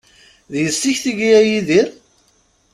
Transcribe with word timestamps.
D 0.51 0.53
yessi-k 0.63 0.97
tigi, 1.03 1.29
a 1.39 1.41
Yidir? 1.43 1.87